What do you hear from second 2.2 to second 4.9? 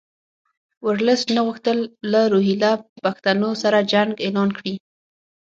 روهیله پښتنو سره جنګ اعلان کړي.